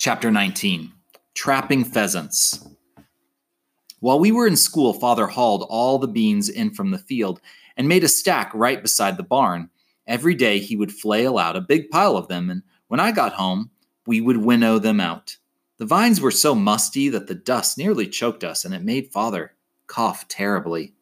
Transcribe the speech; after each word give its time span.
Chapter 0.00 0.30
19 0.30 0.94
Trapping 1.34 1.84
Pheasants. 1.84 2.66
While 3.98 4.18
we 4.18 4.32
were 4.32 4.46
in 4.46 4.56
school, 4.56 4.94
Father 4.94 5.26
hauled 5.26 5.66
all 5.68 5.98
the 5.98 6.08
beans 6.08 6.48
in 6.48 6.72
from 6.72 6.90
the 6.90 6.96
field 6.96 7.38
and 7.76 7.86
made 7.86 8.02
a 8.02 8.08
stack 8.08 8.50
right 8.54 8.80
beside 8.80 9.18
the 9.18 9.22
barn. 9.22 9.68
Every 10.06 10.34
day 10.34 10.58
he 10.58 10.74
would 10.74 10.90
flail 10.90 11.36
out 11.36 11.54
a 11.54 11.60
big 11.60 11.90
pile 11.90 12.16
of 12.16 12.28
them, 12.28 12.48
and 12.48 12.62
when 12.88 12.98
I 12.98 13.12
got 13.12 13.34
home, 13.34 13.72
we 14.06 14.22
would 14.22 14.38
winnow 14.38 14.78
them 14.78 15.00
out. 15.00 15.36
The 15.76 15.84
vines 15.84 16.18
were 16.18 16.30
so 16.30 16.54
musty 16.54 17.10
that 17.10 17.26
the 17.26 17.34
dust 17.34 17.76
nearly 17.76 18.06
choked 18.06 18.42
us, 18.42 18.64
and 18.64 18.72
it 18.72 18.82
made 18.82 19.12
Father 19.12 19.52
cough 19.86 20.26
terribly. 20.28 20.94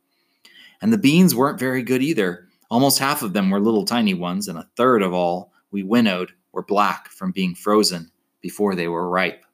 And 0.82 0.92
the 0.92 0.98
beans 0.98 1.36
weren't 1.36 1.60
very 1.60 1.84
good 1.84 2.02
either. 2.02 2.48
Almost 2.68 2.98
half 2.98 3.22
of 3.22 3.32
them 3.32 3.48
were 3.50 3.60
little 3.60 3.84
tiny 3.84 4.14
ones, 4.14 4.48
and 4.48 4.58
a 4.58 4.68
third 4.76 5.02
of 5.02 5.12
all 5.12 5.52
we 5.70 5.84
winnowed 5.84 6.32
were 6.50 6.64
black 6.64 7.10
from 7.10 7.30
being 7.30 7.54
frozen 7.54 8.10
before 8.48 8.74
they 8.74 8.88
were 8.88 9.06
ripe. 9.06 9.44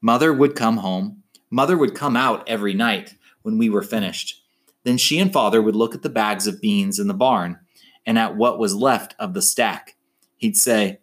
Mother 0.00 0.32
would 0.32 0.56
come 0.56 0.78
home. 0.78 1.22
Mother 1.50 1.76
would 1.76 1.94
come 1.94 2.16
out 2.16 2.42
every 2.48 2.72
night 2.72 3.14
when 3.42 3.58
we 3.58 3.68
were 3.68 3.82
finished. 3.82 4.42
Then 4.84 4.96
she 4.96 5.18
and 5.18 5.30
father 5.30 5.60
would 5.60 5.76
look 5.76 5.94
at 5.94 6.00
the 6.00 6.08
bags 6.08 6.46
of 6.46 6.62
beans 6.62 6.98
in 6.98 7.08
the 7.08 7.12
barn 7.12 7.58
and 8.06 8.18
at 8.18 8.36
what 8.36 8.58
was 8.58 8.74
left 8.74 9.14
of 9.18 9.34
the 9.34 9.42
stack. 9.42 9.96
He'd 10.38 10.56
say, 10.56 11.00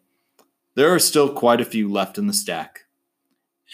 There 0.73 0.91
are 0.91 0.98
still 0.98 1.31
quite 1.31 1.62
a 1.62 1.66
few 1.66 1.88
left 1.88 2.17
in 2.17 2.25
the 2.25 2.34
stack. 2.34 2.86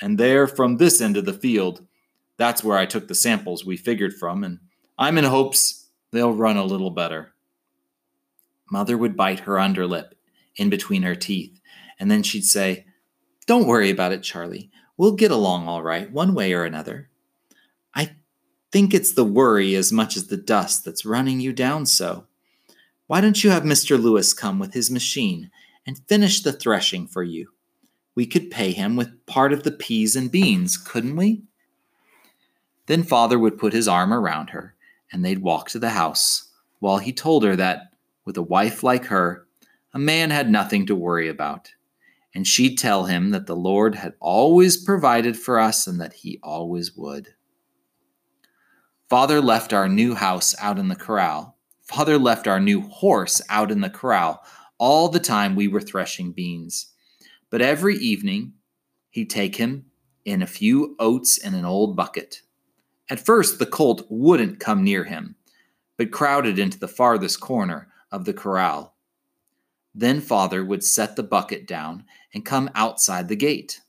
And 0.02 0.18
they're 0.18 0.46
from 0.46 0.76
this 0.76 1.00
end 1.00 1.16
of 1.16 1.24
the 1.24 1.32
field. 1.32 1.88
That's 2.36 2.62
where 2.62 2.78
I 2.78 2.86
took 2.86 3.08
the 3.08 3.16
samples 3.16 3.64
we 3.64 3.78
figured 3.78 4.16
from, 4.16 4.44
and 4.44 4.60
I'm 5.00 5.18
in 5.18 5.24
hopes 5.24 5.88
they'll 6.12 6.34
run 6.34 6.58
a 6.58 6.66
little 6.66 6.92
better. 6.92 7.32
Mother 8.70 8.98
would 8.98 9.16
bite 9.16 9.40
her 9.42 9.54
underlip 9.54 10.10
in 10.58 10.70
between 10.70 11.04
her 11.04 11.16
teeth, 11.16 11.62
and 11.98 12.12
then 12.12 12.22
she'd 12.22 12.44
say, 12.44 12.84
don't 13.48 13.66
worry 13.66 13.90
about 13.90 14.12
it, 14.12 14.22
Charlie. 14.22 14.70
We'll 14.98 15.14
get 15.14 15.32
along 15.32 15.68
all 15.68 15.82
right, 15.82 16.12
one 16.12 16.36
way 16.36 16.54
or 16.54 16.66
another. 16.66 17.10
I 17.96 18.16
think 18.72 18.94
it's 18.94 19.14
the 19.14 19.24
worry 19.24 19.74
as 19.76 19.92
much 19.92 20.18
as 20.18 20.28
the 20.28 20.38
dust 20.38 20.84
that's 20.84 21.06
running 21.06 21.40
you 21.40 21.54
down 21.54 21.86
so. 21.86 22.28
Why 23.08 23.22
don't 23.22 23.42
you 23.44 23.50
have 23.50 23.64
Mr. 23.64 24.00
Lewis 24.02 24.34
come 24.34 24.60
with 24.60 24.74
his 24.74 24.92
machine 24.92 25.50
and 25.86 26.02
finish 26.10 26.42
the 26.42 26.52
threshing 26.52 27.08
for 27.08 27.24
you? 27.24 27.52
We 28.16 28.26
could 28.26 28.52
pay 28.52 28.74
him 28.74 28.98
with 28.98 29.26
part 29.26 29.54
of 29.54 29.64
the 29.64 29.72
peas 29.72 30.16
and 30.16 30.30
beans, 30.30 30.76
couldn't 30.76 31.16
we? 31.16 31.44
Then 32.88 33.04
father 33.04 33.40
would 33.40 33.58
put 33.58 33.74
his 33.74 33.88
arm 33.88 34.14
around 34.14 34.50
her, 34.50 34.76
and 35.12 35.24
they'd 35.24 35.42
walk 35.42 35.70
to 35.70 35.80
the 35.80 35.92
house, 35.92 36.50
while 36.80 36.98
he 36.98 37.14
told 37.14 37.44
her 37.44 37.56
that, 37.56 37.94
with 38.26 38.36
a 38.36 38.42
wife 38.42 38.84
like 38.84 39.06
her, 39.06 39.46
a 39.94 40.00
man 40.00 40.32
had 40.32 40.50
nothing 40.50 40.86
to 40.88 40.96
worry 40.96 41.30
about 41.30 41.72
and 42.38 42.46
she'd 42.46 42.78
tell 42.78 43.06
him 43.06 43.32
that 43.32 43.48
the 43.48 43.56
Lord 43.56 43.96
had 43.96 44.14
always 44.20 44.78
provided 44.78 45.36
for 45.36 45.60
us 45.60 45.88
and 45.88 46.00
that 46.00 46.14
he 46.14 46.40
always 46.44 46.96
would. 46.96 47.30
Father 49.10 49.42
left 49.42 49.74
our 49.74 49.90
new 49.90 50.14
house 50.14 50.54
out 50.60 50.78
in 50.78 50.88
the 50.88 50.96
corral. 50.96 51.58
Father 51.82 52.20
left 52.20 52.48
our 52.48 52.60
new 52.60 52.82
horse 52.82 53.42
out 53.50 53.72
in 53.72 53.82
the 53.82 53.90
corral 53.90 54.44
all 54.78 55.10
the 55.10 55.20
time 55.20 55.56
we 55.56 55.68
were 55.68 55.82
threshing 55.82 56.32
beans. 56.32 56.94
But 57.50 57.64
every 57.64 57.96
evening, 57.96 58.54
he'd 59.10 59.32
take 59.32 59.56
him 59.56 59.88
in 60.24 60.44
a 60.44 60.46
few 60.46 60.96
oats 61.00 61.40
in 61.40 61.56
an 61.56 61.66
old 61.66 61.96
bucket. 61.96 62.44
At 63.10 63.20
first, 63.20 63.58
the 63.58 63.66
colt 63.66 64.06
wouldn't 64.12 64.60
come 64.60 64.84
near 64.84 65.06
him, 65.06 65.38
but 65.98 66.12
crowded 66.12 66.60
into 66.60 66.78
the 66.78 66.88
farthest 66.88 67.40
corner 67.40 67.88
of 68.12 68.26
the 68.26 68.34
corral 68.34 68.94
then 69.98 70.22
father 70.22 70.64
would 70.64 70.84
set 70.84 71.16
the 71.16 71.24
bucket 71.24 71.66
down 71.66 72.06
and 72.32 72.46
come 72.46 72.70
outside 72.76 73.28
the 73.28 73.36
gate. 73.36 73.82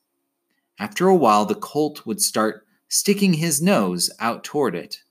After 0.81 1.07
a 1.07 1.15
while, 1.15 1.45
the 1.45 1.55
colt 1.55 2.07
would 2.07 2.23
start 2.23 2.67
sticking 2.89 3.35
his 3.35 3.61
nose 3.61 4.11
out 4.19 4.43
toward 4.43 4.75
it. 4.75 5.03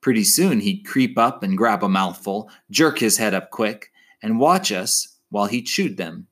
Pretty 0.00 0.24
soon, 0.24 0.60
he'd 0.60 0.86
creep 0.86 1.18
up 1.18 1.42
and 1.42 1.58
grab 1.58 1.84
a 1.84 1.88
mouthful, 1.88 2.50
jerk 2.70 2.98
his 2.98 3.18
head 3.18 3.34
up 3.34 3.50
quick, 3.50 3.92
and 4.22 4.40
watch 4.40 4.72
us 4.72 5.18
while 5.28 5.46
he 5.46 5.60
chewed 5.60 5.98
them. 5.98 6.28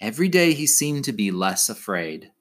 Every 0.00 0.28
day 0.28 0.52
he 0.52 0.66
seemed 0.66 1.04
to 1.04 1.12
be 1.12 1.30
less 1.30 1.68
afraid. 1.68 2.32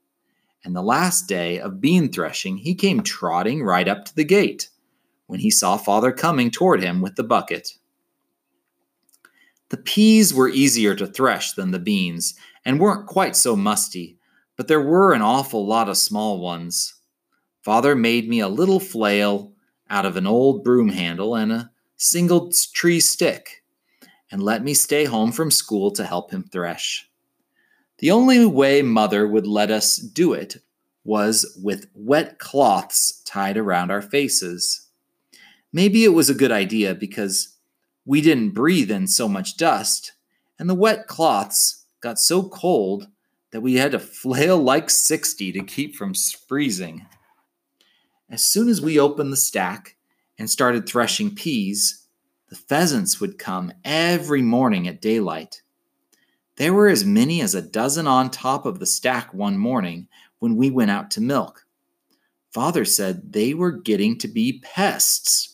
And 0.65 0.75
the 0.75 0.81
last 0.81 1.27
day 1.27 1.59
of 1.59 1.79
bean 1.79 2.11
threshing, 2.11 2.57
he 2.57 2.73
came 2.73 3.03
trotting 3.03 3.63
right 3.63 3.87
up 3.87 4.05
to 4.05 4.15
the 4.15 4.23
gate 4.23 4.69
when 5.27 5.39
he 5.39 5.51
saw 5.51 5.77
father 5.77 6.11
coming 6.11 6.49
toward 6.49 6.81
him 6.81 7.01
with 7.01 7.15
the 7.15 7.23
bucket. 7.23 7.77
The 9.71 9.77
peas 9.77 10.33
were 10.33 10.49
easier 10.49 10.95
to 10.95 11.07
thresh 11.07 11.53
than 11.53 11.71
the 11.71 11.79
beans 11.79 12.35
and 12.65 12.77
weren't 12.77 13.07
quite 13.07 13.37
so 13.37 13.55
musty, 13.55 14.17
but 14.57 14.67
there 14.67 14.81
were 14.81 15.13
an 15.13 15.21
awful 15.21 15.65
lot 15.65 15.87
of 15.87 15.95
small 15.95 16.41
ones. 16.41 16.95
Father 17.61 17.95
made 17.95 18.27
me 18.27 18.41
a 18.41 18.49
little 18.49 18.81
flail 18.81 19.53
out 19.89 20.05
of 20.05 20.17
an 20.17 20.27
old 20.27 20.65
broom 20.65 20.89
handle 20.89 21.35
and 21.35 21.53
a 21.53 21.71
single 21.95 22.51
tree 22.73 22.99
stick, 22.99 23.63
and 24.29 24.43
let 24.43 24.61
me 24.61 24.73
stay 24.73 25.05
home 25.05 25.31
from 25.31 25.49
school 25.49 25.89
to 25.91 26.05
help 26.05 26.31
him 26.31 26.43
thresh. 26.43 27.09
The 27.99 28.11
only 28.11 28.45
way 28.45 28.81
Mother 28.81 29.25
would 29.25 29.47
let 29.47 29.71
us 29.71 29.95
do 29.95 30.33
it 30.33 30.57
was 31.05 31.57
with 31.63 31.87
wet 31.95 32.39
cloths 32.39 33.21
tied 33.23 33.55
around 33.55 33.89
our 33.89 34.01
faces. 34.01 34.89
Maybe 35.71 36.03
it 36.03 36.09
was 36.09 36.29
a 36.29 36.35
good 36.35 36.51
idea 36.51 36.93
because 36.93 37.55
we 38.05 38.21
didn't 38.21 38.51
breathe 38.51 38.91
in 38.91 39.07
so 39.07 39.27
much 39.27 39.57
dust, 39.57 40.13
and 40.57 40.69
the 40.69 40.75
wet 40.75 41.07
cloths 41.07 41.85
got 42.01 42.19
so 42.19 42.43
cold 42.49 43.07
that 43.51 43.61
we 43.61 43.75
had 43.75 43.91
to 43.91 43.99
flail 43.99 44.57
like 44.57 44.89
60 44.89 45.51
to 45.51 45.63
keep 45.63 45.95
from 45.95 46.13
freezing. 46.47 47.05
As 48.29 48.43
soon 48.43 48.69
as 48.69 48.81
we 48.81 48.99
opened 48.99 49.31
the 49.31 49.37
stack 49.37 49.97
and 50.39 50.49
started 50.49 50.87
threshing 50.87 51.35
peas, 51.35 52.07
the 52.49 52.55
pheasants 52.55 53.19
would 53.19 53.37
come 53.37 53.71
every 53.83 54.41
morning 54.41 54.87
at 54.87 55.01
daylight. 55.01 55.61
There 56.55 56.73
were 56.73 56.87
as 56.87 57.05
many 57.05 57.41
as 57.41 57.55
a 57.55 57.61
dozen 57.61 58.07
on 58.07 58.29
top 58.29 58.65
of 58.65 58.79
the 58.79 58.85
stack 58.85 59.33
one 59.33 59.57
morning 59.57 60.07
when 60.39 60.55
we 60.55 60.69
went 60.69 60.91
out 60.91 61.11
to 61.11 61.21
milk. 61.21 61.65
Father 62.51 62.83
said 62.83 63.31
they 63.31 63.53
were 63.53 63.71
getting 63.71 64.17
to 64.19 64.27
be 64.27 64.59
pests 64.63 65.50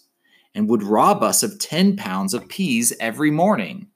and 0.57 0.67
would 0.67 0.81
rob 0.81 1.21
us 1.21 1.43
of 1.43 1.59
10 1.59 1.97
pounds 1.97 2.33
of 2.33 2.49
peas 2.49 2.91
every 2.99 3.29
morning. 3.29 3.87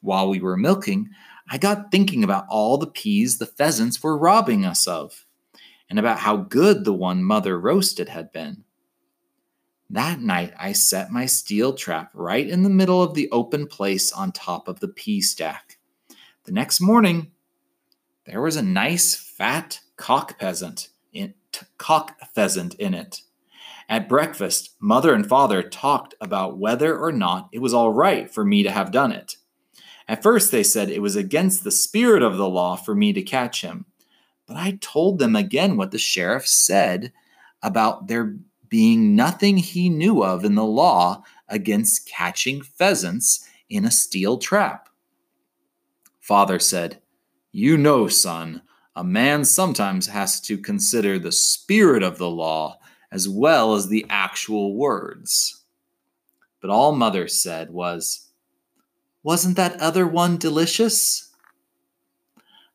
While 0.00 0.28
we 0.28 0.38
were 0.38 0.56
milking, 0.56 1.10
I 1.50 1.58
got 1.58 1.90
thinking 1.90 2.22
about 2.22 2.46
all 2.48 2.78
the 2.78 2.86
peas 2.86 3.38
the 3.38 3.46
pheasants 3.46 4.00
were 4.00 4.16
robbing 4.16 4.64
us 4.64 4.86
of, 4.86 5.26
and 5.90 5.98
about 5.98 6.20
how 6.20 6.36
good 6.36 6.84
the 6.84 6.92
one 6.92 7.24
mother 7.24 7.58
roasted 7.58 8.08
had 8.08 8.30
been. 8.30 8.62
That 9.90 10.20
night, 10.20 10.54
I 10.60 10.74
set 10.74 11.10
my 11.10 11.26
steel 11.26 11.72
trap 11.74 12.12
right 12.14 12.48
in 12.48 12.62
the 12.62 12.70
middle 12.70 13.02
of 13.02 13.14
the 13.14 13.28
open 13.32 13.66
place 13.66 14.12
on 14.12 14.30
top 14.30 14.68
of 14.68 14.78
the 14.78 14.86
pea 14.86 15.20
stack. 15.20 15.76
The 16.44 16.52
next 16.52 16.80
morning, 16.80 17.32
there 18.26 18.40
was 18.40 18.54
a 18.54 18.62
nice 18.62 19.16
fat 19.16 19.80
cock 19.96 20.38
peasant 20.38 20.90
in, 21.12 21.34
cock 21.78 22.16
pheasant 22.32 22.74
in 22.74 22.94
it. 22.94 23.22
At 23.92 24.08
breakfast, 24.08 24.70
mother 24.80 25.12
and 25.12 25.28
father 25.28 25.62
talked 25.62 26.14
about 26.18 26.56
whether 26.56 26.98
or 26.98 27.12
not 27.12 27.50
it 27.52 27.58
was 27.58 27.74
all 27.74 27.92
right 27.92 28.32
for 28.32 28.42
me 28.42 28.62
to 28.62 28.70
have 28.70 28.90
done 28.90 29.12
it. 29.12 29.36
At 30.08 30.22
first, 30.22 30.50
they 30.50 30.62
said 30.62 30.88
it 30.88 31.02
was 31.02 31.14
against 31.14 31.62
the 31.62 31.70
spirit 31.70 32.22
of 32.22 32.38
the 32.38 32.48
law 32.48 32.74
for 32.74 32.94
me 32.94 33.12
to 33.12 33.20
catch 33.20 33.60
him. 33.60 33.84
But 34.46 34.56
I 34.56 34.78
told 34.80 35.18
them 35.18 35.36
again 35.36 35.76
what 35.76 35.90
the 35.90 35.98
sheriff 35.98 36.46
said 36.46 37.12
about 37.62 38.06
there 38.06 38.38
being 38.70 39.14
nothing 39.14 39.58
he 39.58 39.90
knew 39.90 40.24
of 40.24 40.46
in 40.46 40.54
the 40.54 40.64
law 40.64 41.22
against 41.48 42.08
catching 42.08 42.62
pheasants 42.62 43.46
in 43.68 43.84
a 43.84 43.90
steel 43.90 44.38
trap. 44.38 44.88
Father 46.18 46.58
said, 46.58 47.02
You 47.50 47.76
know, 47.76 48.08
son, 48.08 48.62
a 48.96 49.04
man 49.04 49.44
sometimes 49.44 50.06
has 50.06 50.40
to 50.40 50.56
consider 50.56 51.18
the 51.18 51.30
spirit 51.30 52.02
of 52.02 52.16
the 52.16 52.30
law 52.30 52.78
as 53.12 53.28
well 53.28 53.74
as 53.74 53.88
the 53.88 54.06
actual 54.08 54.74
words. 54.74 55.62
But 56.60 56.70
all 56.70 56.92
Mother 56.92 57.28
said 57.28 57.70
was, 57.70 58.30
Wasn't 59.22 59.56
that 59.56 59.78
other 59.78 60.06
one 60.06 60.38
delicious? 60.38 61.30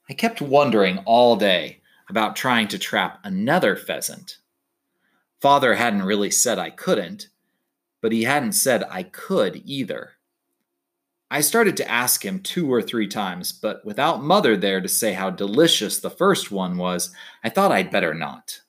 I 0.08 0.14
kept 0.14 0.42
wondering 0.42 1.00
all 1.00 1.36
day 1.36 1.82
about 2.10 2.36
trying 2.36 2.68
to 2.70 2.78
trap 2.78 3.20
another 3.24 3.76
pheasant. 3.76 4.38
Father 5.42 5.76
hadn't 5.76 6.04
really 6.04 6.32
said 6.32 6.60
I 6.60 6.70
couldn't, 6.70 7.28
but 8.02 8.12
he 8.12 8.24
hadn't 8.24 8.54
said 8.54 8.84
I 8.90 9.04
could 9.04 9.62
either. 9.66 10.14
I 11.30 11.42
started 11.42 11.76
to 11.78 11.92
ask 11.92 12.24
him 12.24 12.40
two 12.40 12.72
or 12.72 12.82
three 12.82 13.08
times, 13.08 13.52
but 13.52 13.84
without 13.84 14.24
Mother 14.24 14.56
there 14.56 14.80
to 14.80 14.88
say 14.88 15.14
how 15.14 15.30
delicious 15.30 16.00
the 16.00 16.10
first 16.10 16.52
one 16.52 16.78
was, 16.78 17.14
I 17.44 17.50
thought 17.50 17.72
I'd 17.72 17.92
better 17.92 18.14
not. 18.14 18.62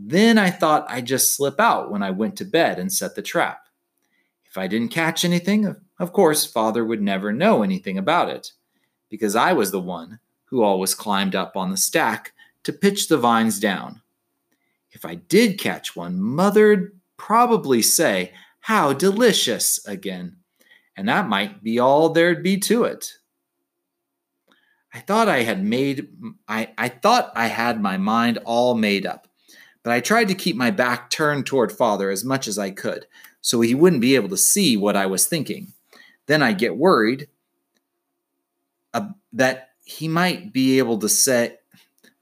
Then 0.00 0.38
I 0.38 0.50
thought 0.50 0.88
I'd 0.88 1.06
just 1.06 1.34
slip 1.34 1.58
out 1.58 1.90
when 1.90 2.04
I 2.04 2.12
went 2.12 2.36
to 2.36 2.44
bed 2.44 2.78
and 2.78 2.92
set 2.92 3.16
the 3.16 3.22
trap. 3.22 3.68
If 4.44 4.56
I 4.56 4.68
didn't 4.68 4.92
catch 4.92 5.24
anything, 5.24 5.74
of 5.98 6.12
course, 6.12 6.46
father 6.46 6.84
would 6.84 7.02
never 7.02 7.32
know 7.32 7.64
anything 7.64 7.98
about 7.98 8.28
it, 8.28 8.52
because 9.10 9.34
I 9.34 9.52
was 9.52 9.72
the 9.72 9.80
one 9.80 10.20
who 10.46 10.62
always 10.62 10.94
climbed 10.94 11.34
up 11.34 11.56
on 11.56 11.70
the 11.70 11.76
stack 11.76 12.32
to 12.62 12.72
pitch 12.72 13.08
the 13.08 13.18
vines 13.18 13.58
down. 13.58 14.00
If 14.92 15.04
I 15.04 15.16
did 15.16 15.58
catch 15.58 15.96
one, 15.96 16.20
Mother'd 16.20 16.98
probably 17.16 17.82
say, 17.82 18.32
How 18.60 18.92
delicious! 18.92 19.84
again, 19.86 20.36
and 20.96 21.08
that 21.08 21.28
might 21.28 21.62
be 21.62 21.78
all 21.78 22.10
there'd 22.10 22.42
be 22.42 22.56
to 22.58 22.84
it. 22.84 23.14
I 24.94 25.00
thought 25.00 25.28
I 25.28 25.42
had 25.42 25.62
made 25.62 26.08
I, 26.48 26.70
I 26.78 26.88
thought 26.88 27.32
I 27.34 27.46
had 27.46 27.82
my 27.82 27.98
mind 27.98 28.38
all 28.44 28.74
made 28.74 29.04
up, 29.04 29.27
but 29.82 29.92
I 29.92 30.00
tried 30.00 30.28
to 30.28 30.34
keep 30.34 30.56
my 30.56 30.70
back 30.70 31.10
turned 31.10 31.46
toward 31.46 31.72
father 31.72 32.10
as 32.10 32.24
much 32.24 32.46
as 32.48 32.58
I 32.58 32.70
could, 32.70 33.06
so 33.40 33.60
he 33.60 33.74
wouldn't 33.74 34.02
be 34.02 34.14
able 34.14 34.28
to 34.30 34.36
see 34.36 34.76
what 34.76 34.96
I 34.96 35.06
was 35.06 35.26
thinking. 35.26 35.68
Then 36.26 36.42
I'd 36.42 36.58
get 36.58 36.76
worried 36.76 37.28
uh, 38.92 39.08
that 39.32 39.70
he 39.84 40.08
might 40.08 40.52
be 40.52 40.78
able 40.78 40.98
to 40.98 41.08
say 41.08 41.56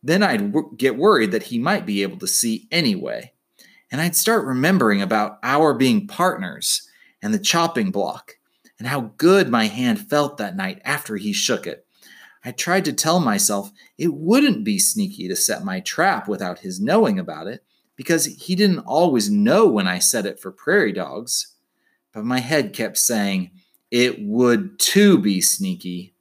then 0.02 0.22
I'd 0.22 0.52
get 0.76 0.96
worried 0.96 1.32
that 1.32 1.44
he 1.44 1.58
might 1.58 1.84
be 1.84 2.02
able 2.02 2.18
to 2.18 2.28
see 2.28 2.68
anyway. 2.70 3.32
And 3.90 4.00
I'd 4.00 4.14
start 4.14 4.46
remembering 4.46 5.02
about 5.02 5.38
our 5.42 5.74
being 5.74 6.06
partners 6.06 6.88
and 7.22 7.34
the 7.34 7.40
chopping 7.40 7.90
block 7.90 8.36
and 8.78 8.86
how 8.86 9.12
good 9.16 9.48
my 9.48 9.66
hand 9.66 9.98
felt 10.08 10.36
that 10.36 10.56
night 10.56 10.80
after 10.84 11.16
he 11.16 11.32
shook 11.32 11.66
it. 11.66 11.85
I 12.46 12.52
tried 12.52 12.84
to 12.84 12.92
tell 12.92 13.18
myself 13.18 13.72
it 13.98 14.14
wouldn't 14.14 14.62
be 14.62 14.78
sneaky 14.78 15.26
to 15.26 15.34
set 15.34 15.64
my 15.64 15.80
trap 15.80 16.28
without 16.28 16.60
his 16.60 16.80
knowing 16.80 17.18
about 17.18 17.48
it, 17.48 17.64
because 17.96 18.26
he 18.26 18.54
didn't 18.54 18.86
always 18.86 19.28
know 19.28 19.66
when 19.66 19.88
I 19.88 19.98
set 19.98 20.26
it 20.26 20.38
for 20.38 20.52
prairie 20.52 20.92
dogs. 20.92 21.54
But 22.12 22.24
my 22.24 22.38
head 22.38 22.72
kept 22.72 22.98
saying 22.98 23.50
it 23.90 24.22
would 24.22 24.78
too 24.78 25.18
be 25.18 25.40
sneaky. 25.40 26.14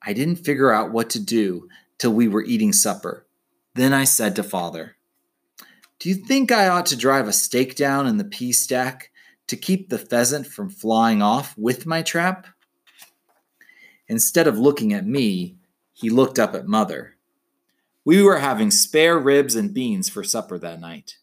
I 0.00 0.14
didn't 0.14 0.36
figure 0.36 0.72
out 0.72 0.90
what 0.90 1.10
to 1.10 1.20
do 1.20 1.68
till 1.98 2.14
we 2.14 2.26
were 2.26 2.42
eating 2.42 2.72
supper. 2.72 3.26
Then 3.74 3.92
I 3.92 4.04
said 4.04 4.34
to 4.36 4.42
father, 4.42 4.96
Do 5.98 6.08
you 6.08 6.14
think 6.14 6.50
I 6.50 6.68
ought 6.68 6.86
to 6.86 6.96
drive 6.96 7.28
a 7.28 7.32
stake 7.34 7.76
down 7.76 8.06
in 8.06 8.16
the 8.16 8.24
pea 8.24 8.52
stack 8.52 9.10
to 9.48 9.56
keep 9.56 9.90
the 9.90 9.98
pheasant 9.98 10.46
from 10.46 10.70
flying 10.70 11.20
off 11.20 11.54
with 11.58 11.84
my 11.84 12.00
trap? 12.00 12.46
Instead 14.08 14.46
of 14.46 14.58
looking 14.58 14.92
at 14.92 15.06
me, 15.06 15.56
he 15.92 16.10
looked 16.10 16.38
up 16.38 16.54
at 16.54 16.68
Mother. 16.68 17.16
We 18.04 18.22
were 18.22 18.38
having 18.38 18.70
spare 18.70 19.18
ribs 19.18 19.56
and 19.56 19.74
beans 19.74 20.08
for 20.08 20.22
supper 20.22 20.58
that 20.58 20.80
night. 20.80 21.18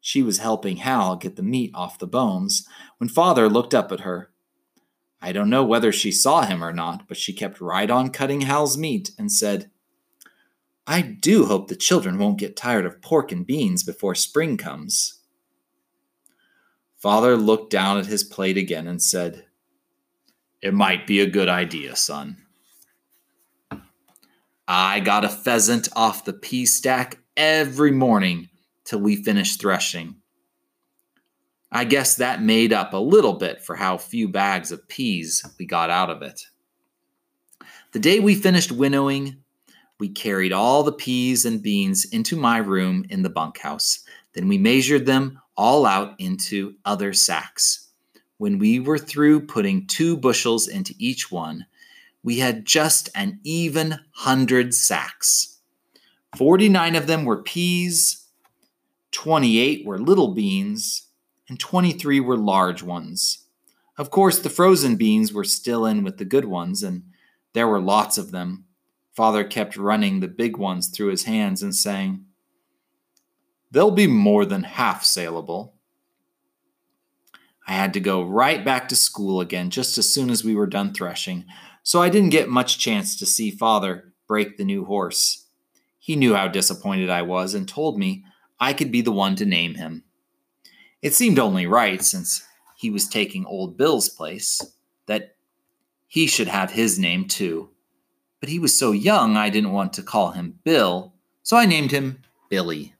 She 0.00 0.22
was 0.22 0.38
helping 0.38 0.76
Hal 0.76 1.16
get 1.16 1.36
the 1.36 1.42
meat 1.42 1.70
off 1.74 1.98
the 1.98 2.06
bones 2.06 2.66
when 2.98 3.08
Father 3.08 3.48
looked 3.48 3.74
up 3.74 3.90
at 3.90 4.00
her. 4.00 4.30
I 5.20 5.32
don't 5.32 5.50
know 5.50 5.64
whether 5.64 5.92
she 5.92 6.12
saw 6.12 6.42
him 6.42 6.62
or 6.62 6.72
not, 6.72 7.08
but 7.08 7.16
she 7.16 7.32
kept 7.32 7.60
right 7.60 7.90
on 7.90 8.10
cutting 8.10 8.42
Hal's 8.42 8.76
meat 8.76 9.10
and 9.18 9.32
said, 9.32 9.70
I 10.86 11.02
do 11.02 11.46
hope 11.46 11.66
the 11.66 11.74
children 11.74 12.18
won't 12.18 12.38
get 12.38 12.56
tired 12.56 12.86
of 12.86 13.02
pork 13.02 13.32
and 13.32 13.44
beans 13.44 13.82
before 13.82 14.14
spring 14.14 14.56
comes. 14.56 15.20
Father 16.96 17.36
looked 17.36 17.70
down 17.70 17.98
at 17.98 18.06
his 18.06 18.22
plate 18.22 18.56
again 18.56 18.86
and 18.86 19.02
said, 19.02 19.46
it 20.62 20.74
might 20.74 21.06
be 21.06 21.20
a 21.20 21.26
good 21.26 21.48
idea, 21.48 21.96
son. 21.96 22.36
I 24.68 25.00
got 25.00 25.24
a 25.24 25.28
pheasant 25.28 25.88
off 25.94 26.24
the 26.24 26.32
pea 26.32 26.66
stack 26.66 27.18
every 27.36 27.92
morning 27.92 28.48
till 28.84 29.00
we 29.00 29.22
finished 29.22 29.60
threshing. 29.60 30.16
I 31.70 31.84
guess 31.84 32.16
that 32.16 32.42
made 32.42 32.72
up 32.72 32.92
a 32.92 32.98
little 32.98 33.34
bit 33.34 33.62
for 33.62 33.76
how 33.76 33.98
few 33.98 34.28
bags 34.28 34.72
of 34.72 34.88
peas 34.88 35.44
we 35.58 35.66
got 35.66 35.90
out 35.90 36.10
of 36.10 36.22
it. 36.22 36.40
The 37.92 37.98
day 37.98 38.20
we 38.20 38.34
finished 38.34 38.72
winnowing, 38.72 39.36
we 39.98 40.08
carried 40.08 40.52
all 40.52 40.82
the 40.82 40.92
peas 40.92 41.44
and 41.44 41.62
beans 41.62 42.04
into 42.04 42.36
my 42.36 42.58
room 42.58 43.04
in 43.08 43.22
the 43.22 43.30
bunkhouse. 43.30 44.00
Then 44.34 44.48
we 44.48 44.58
measured 44.58 45.06
them 45.06 45.40
all 45.56 45.86
out 45.86 46.14
into 46.18 46.74
other 46.84 47.12
sacks. 47.12 47.85
When 48.38 48.58
we 48.58 48.80
were 48.80 48.98
through 48.98 49.46
putting 49.46 49.86
two 49.86 50.16
bushels 50.16 50.68
into 50.68 50.94
each 50.98 51.30
one, 51.30 51.66
we 52.22 52.38
had 52.38 52.64
just 52.64 53.08
an 53.14 53.40
even 53.44 54.00
hundred 54.10 54.74
sacks. 54.74 55.58
49 56.36 56.96
of 56.96 57.06
them 57.06 57.24
were 57.24 57.42
peas, 57.42 58.26
28 59.12 59.86
were 59.86 59.98
little 59.98 60.34
beans, 60.34 61.08
and 61.48 61.58
23 61.58 62.20
were 62.20 62.36
large 62.36 62.82
ones. 62.82 63.44
Of 63.96 64.10
course, 64.10 64.40
the 64.40 64.50
frozen 64.50 64.96
beans 64.96 65.32
were 65.32 65.44
still 65.44 65.86
in 65.86 66.04
with 66.04 66.18
the 66.18 66.24
good 66.26 66.44
ones, 66.44 66.82
and 66.82 67.04
there 67.54 67.68
were 67.68 67.80
lots 67.80 68.18
of 68.18 68.32
them. 68.32 68.66
Father 69.14 69.44
kept 69.44 69.78
running 69.78 70.20
the 70.20 70.28
big 70.28 70.58
ones 70.58 70.88
through 70.88 71.08
his 71.08 71.24
hands 71.24 71.62
and 71.62 71.74
saying, 71.74 72.26
They'll 73.70 73.90
be 73.90 74.06
more 74.06 74.44
than 74.44 74.64
half 74.64 75.04
saleable. 75.04 75.75
I 77.66 77.72
had 77.72 77.92
to 77.94 78.00
go 78.00 78.22
right 78.22 78.64
back 78.64 78.88
to 78.88 78.96
school 78.96 79.40
again 79.40 79.70
just 79.70 79.98
as 79.98 80.12
soon 80.12 80.30
as 80.30 80.44
we 80.44 80.54
were 80.54 80.66
done 80.66 80.94
threshing, 80.94 81.44
so 81.82 82.00
I 82.00 82.08
didn't 82.08 82.30
get 82.30 82.48
much 82.48 82.78
chance 82.78 83.16
to 83.18 83.26
see 83.26 83.50
father 83.50 84.12
break 84.28 84.56
the 84.56 84.64
new 84.64 84.84
horse. 84.84 85.46
He 85.98 86.16
knew 86.16 86.34
how 86.34 86.48
disappointed 86.48 87.10
I 87.10 87.22
was 87.22 87.54
and 87.54 87.68
told 87.68 87.98
me 87.98 88.24
I 88.60 88.72
could 88.72 88.92
be 88.92 89.02
the 89.02 89.12
one 89.12 89.34
to 89.36 89.44
name 89.44 89.74
him. 89.74 90.04
It 91.02 91.14
seemed 91.14 91.38
only 91.38 91.66
right, 91.66 92.02
since 92.02 92.44
he 92.76 92.90
was 92.90 93.08
taking 93.08 93.44
old 93.46 93.76
Bill's 93.76 94.08
place, 94.08 94.60
that 95.06 95.36
he 96.06 96.26
should 96.26 96.48
have 96.48 96.72
his 96.72 96.98
name 96.98 97.26
too. 97.26 97.70
But 98.40 98.48
he 98.48 98.58
was 98.58 98.76
so 98.76 98.92
young 98.92 99.36
I 99.36 99.50
didn't 99.50 99.72
want 99.72 99.92
to 99.94 100.02
call 100.02 100.32
him 100.32 100.58
Bill, 100.64 101.14
so 101.42 101.56
I 101.56 101.66
named 101.66 101.90
him 101.90 102.22
Billy. 102.50 102.95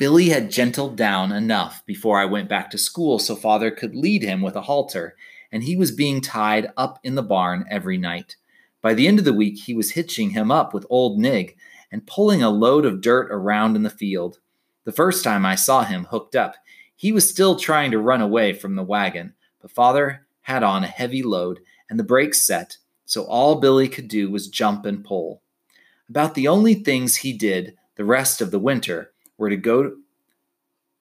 Billy 0.00 0.30
had 0.30 0.50
gentled 0.50 0.96
down 0.96 1.30
enough 1.30 1.84
before 1.84 2.18
I 2.18 2.24
went 2.24 2.48
back 2.48 2.70
to 2.70 2.78
school 2.78 3.18
so 3.18 3.36
father 3.36 3.70
could 3.70 3.94
lead 3.94 4.22
him 4.22 4.40
with 4.40 4.56
a 4.56 4.62
halter, 4.62 5.14
and 5.52 5.62
he 5.62 5.76
was 5.76 5.92
being 5.92 6.22
tied 6.22 6.72
up 6.74 6.98
in 7.04 7.16
the 7.16 7.22
barn 7.22 7.66
every 7.68 7.98
night. 7.98 8.36
By 8.80 8.94
the 8.94 9.06
end 9.06 9.18
of 9.18 9.26
the 9.26 9.34
week, 9.34 9.58
he 9.58 9.74
was 9.74 9.90
hitching 9.90 10.30
him 10.30 10.50
up 10.50 10.72
with 10.72 10.86
old 10.88 11.18
Nig 11.18 11.54
and 11.92 12.06
pulling 12.06 12.42
a 12.42 12.48
load 12.48 12.86
of 12.86 13.02
dirt 13.02 13.28
around 13.30 13.76
in 13.76 13.82
the 13.82 13.90
field. 13.90 14.38
The 14.84 14.92
first 14.92 15.22
time 15.22 15.44
I 15.44 15.54
saw 15.54 15.84
him 15.84 16.06
hooked 16.06 16.34
up, 16.34 16.54
he 16.96 17.12
was 17.12 17.28
still 17.28 17.56
trying 17.56 17.90
to 17.90 17.98
run 17.98 18.22
away 18.22 18.54
from 18.54 18.76
the 18.76 18.82
wagon, 18.82 19.34
but 19.60 19.70
father 19.70 20.26
had 20.40 20.62
on 20.62 20.82
a 20.82 20.86
heavy 20.86 21.22
load 21.22 21.60
and 21.90 21.98
the 21.98 22.04
brakes 22.04 22.42
set, 22.42 22.78
so 23.04 23.24
all 23.24 23.60
Billy 23.60 23.86
could 23.86 24.08
do 24.08 24.30
was 24.30 24.48
jump 24.48 24.86
and 24.86 25.04
pull. 25.04 25.42
About 26.08 26.34
the 26.34 26.48
only 26.48 26.72
things 26.72 27.16
he 27.16 27.34
did 27.34 27.76
the 27.96 28.04
rest 28.06 28.40
of 28.40 28.50
the 28.50 28.58
winter 28.58 29.12
were 29.40 29.50
to 29.50 29.56
go 29.56 29.96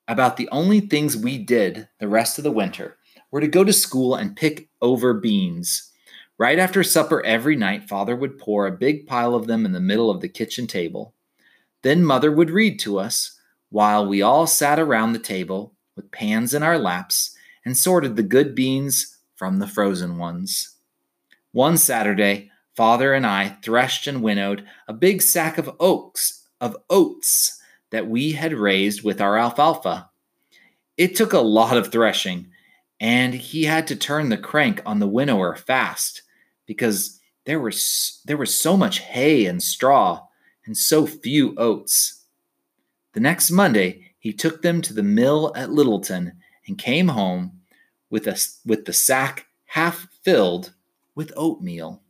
about 0.08 0.38
the 0.38 0.50
only 0.50 0.80
things 0.80 1.16
we 1.16 1.38
did 1.38 1.88
the 2.00 2.08
rest 2.08 2.40
of 2.40 2.44
the 2.44 2.52
winter 2.52 2.98
were 3.30 3.42
to 3.42 3.48
go 3.48 3.64
to 3.64 3.74
school 3.74 4.16
and 4.16 4.36
pick 4.36 4.70
over 4.82 5.14
beans. 5.14 5.92
Right 6.38 6.58
after 6.58 6.82
supper 6.84 7.24
every 7.24 7.58
night, 7.58 7.90
father 7.90 8.16
would 8.16 8.40
pour 8.40 8.66
a 8.66 8.72
big 8.72 9.06
pile 9.06 9.36
of 9.36 9.46
them 9.46 9.66
in 9.66 9.74
the 9.74 9.82
middle 9.82 10.10
of 10.10 10.22
the 10.22 10.30
kitchen 10.30 10.66
table. 10.66 11.14
Then 11.84 12.04
mother 12.04 12.32
would 12.32 12.50
read 12.50 12.80
to 12.80 12.98
us 12.98 13.38
while 13.70 14.08
we 14.08 14.22
all 14.22 14.48
sat 14.48 14.80
around 14.80 15.14
the 15.14 15.20
table 15.20 15.76
with 15.96 16.12
pans 16.12 16.54
in 16.54 16.64
our 16.64 16.80
laps 16.80 17.36
and 17.66 17.78
sorted 17.78 18.16
the 18.16 18.24
good 18.24 18.56
beans 18.56 19.18
from 19.36 19.60
the 19.60 19.68
frozen 19.68 20.18
ones. 20.18 20.78
One 21.52 21.78
Saturday, 21.78 22.52
father 22.74 23.14
and 23.14 23.28
I 23.28 23.58
threshed 23.62 24.08
and 24.08 24.24
winnowed 24.24 24.66
a 24.88 24.94
big 24.94 25.22
sack 25.22 25.58
of 25.58 25.76
oats 25.80 26.48
of 26.62 26.78
oats 26.90 27.59
that 27.92 28.08
we 28.08 28.32
had 28.32 28.54
raised 28.54 29.04
with 29.04 29.22
our 29.22 29.38
alfalfa. 29.38 30.10
It 30.98 31.16
took 31.16 31.34
a 31.34 31.40
lot 31.40 31.78
of 31.78 31.92
threshing, 31.92 32.48
and 33.00 33.34
he 33.34 33.64
had 33.64 33.88
to 33.88 33.96
turn 33.96 34.30
the 34.30 34.38
crank 34.38 34.82
on 34.86 35.00
the 35.00 35.08
winnower 35.08 35.56
fast 35.56 36.24
because 36.66 37.20
there 37.46 37.60
was 37.60 38.22
there 38.26 38.38
was 38.38 38.56
so 38.56 38.78
much 38.78 39.00
hay 39.00 39.46
and 39.46 39.64
straw 39.64 40.22
and 40.66 40.78
so 40.78 41.08
few 41.08 41.56
oats. 41.58 42.26
The 43.14 43.20
next 43.20 43.50
Monday, 43.50 44.12
he 44.20 44.34
took 44.34 44.62
them 44.62 44.82
to 44.84 44.94
the 44.94 45.04
mill 45.04 45.52
at 45.56 45.72
Littleton 45.72 46.34
and 46.68 46.78
came 46.78 47.08
home 47.08 47.60
with 48.10 48.28
a 48.28 48.40
with 48.66 48.86
the 48.86 48.94
sack 48.94 49.48
half 49.66 50.08
filled 50.24 50.74
with 51.16 51.34
oatmeal. 51.36 52.04